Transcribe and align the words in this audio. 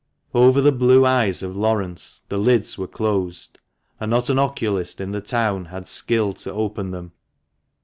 Over 0.33 0.61
the 0.61 0.71
blue 0.71 1.05
eyes 1.05 1.43
of 1.43 1.55
Laurence 1.55 2.21
the 2.27 2.39
lids 2.39 2.75
were 2.75 2.87
closed, 2.87 3.59
and 3.99 4.09
not 4.09 4.31
an 4.31 4.39
oculist 4.39 4.99
in 4.99 5.11
the 5.11 5.21
town 5.21 5.65
had 5.65 5.87
skill 5.87 6.33
to 6.33 6.51
open 6.51 6.89
them. 6.89 7.11